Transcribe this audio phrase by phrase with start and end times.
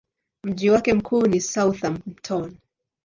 [0.43, 2.57] Mji wake mkuu ni Southampton.